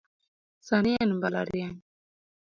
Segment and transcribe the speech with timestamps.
[0.67, 1.77] Sani en mbalariany.